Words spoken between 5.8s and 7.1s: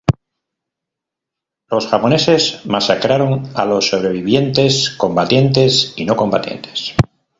y no combatientes.